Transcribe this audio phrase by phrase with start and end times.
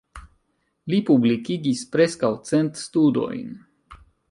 [0.93, 3.55] Li publikigis preskaŭ cent studojn.